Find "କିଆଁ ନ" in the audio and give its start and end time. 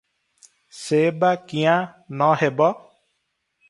1.53-2.35